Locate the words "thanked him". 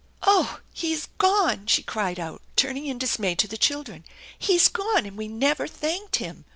5.67-6.45